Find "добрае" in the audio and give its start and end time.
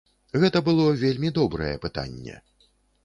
1.37-1.73